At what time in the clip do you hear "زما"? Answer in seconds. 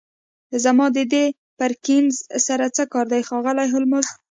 0.63-0.85